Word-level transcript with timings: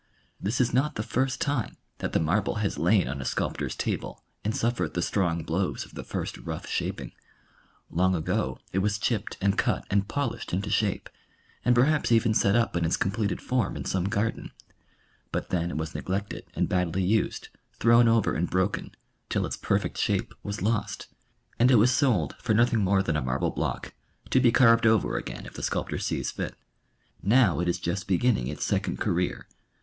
This 0.41 0.59
is 0.59 0.73
not 0.73 0.95
the 0.95 1.03
first 1.03 1.39
time 1.39 1.77
that 1.99 2.11
the 2.11 2.19
marble 2.19 2.55
has 2.55 2.79
lain 2.79 3.07
on 3.07 3.21
a 3.21 3.23
sculptor's 3.23 3.75
table, 3.75 4.23
and 4.43 4.55
suffered 4.55 4.95
the 4.95 5.01
strong 5.03 5.43
blows 5.43 5.85
of 5.85 5.93
the 5.93 6.03
first 6.03 6.39
rough 6.39 6.65
shaping. 6.67 7.11
Long 7.91 8.15
ago 8.15 8.57
it 8.73 8.79
was 8.79 8.97
chipped 8.97 9.37
and 9.39 9.59
cut 9.59 9.85
and 9.91 10.07
polished 10.07 10.53
into 10.53 10.71
shape, 10.71 11.07
and 11.63 11.75
perhaps 11.75 12.11
even 12.11 12.33
set 12.33 12.55
up 12.55 12.75
in 12.75 12.83
its 12.83 12.97
completed 12.97 13.41
form 13.43 13.77
in 13.77 13.85
some 13.85 14.05
garden, 14.09 14.49
but 15.31 15.51
then 15.51 15.69
it 15.69 15.77
was 15.77 15.93
neglected 15.93 16.47
and 16.55 16.67
badly 16.67 17.03
used, 17.03 17.49
thrown 17.75 18.07
over 18.07 18.33
and 18.33 18.49
broken, 18.49 18.89
till 19.29 19.45
its 19.45 19.55
perfect 19.55 19.99
shape 19.99 20.33
was 20.41 20.63
lost, 20.63 21.09
and 21.59 21.69
it 21.69 21.75
was 21.75 21.91
sold 21.91 22.35
for 22.39 22.55
nothing 22.55 22.79
more 22.79 23.03
than 23.03 23.15
a 23.15 23.21
marble 23.21 23.51
block, 23.51 23.93
to 24.31 24.39
be 24.39 24.51
carved 24.51 24.87
over 24.87 25.15
again 25.15 25.45
if 25.45 25.53
the 25.53 25.61
sculptor 25.61 25.99
sees 25.99 26.31
fit. 26.31 26.55
Now 27.21 27.59
it 27.59 27.65
just 27.73 28.07
beginning 28.07 28.47
its 28.47 28.65
second 28.65 28.97
career. 28.97 29.45